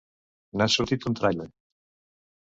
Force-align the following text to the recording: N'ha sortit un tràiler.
N'ha 0.61 0.67
sortit 0.75 1.05
un 1.11 1.17
tràiler. 1.19 1.47